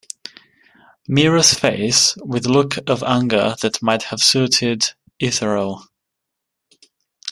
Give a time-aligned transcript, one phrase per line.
[1.07, 5.83] Mirah's face, with a look of anger that might have suited Ithuriel.